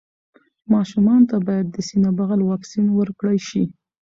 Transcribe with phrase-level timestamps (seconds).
[0.73, 3.63] ماشومانو ته باید د سینه بغل واکسين ورکړل شي.